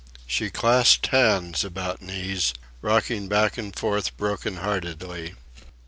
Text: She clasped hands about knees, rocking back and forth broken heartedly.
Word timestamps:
She 0.25 0.49
clasped 0.49 1.05
hands 1.05 1.63
about 1.63 2.01
knees, 2.01 2.55
rocking 2.81 3.27
back 3.27 3.55
and 3.59 3.75
forth 3.75 4.17
broken 4.17 4.55
heartedly. 4.55 5.35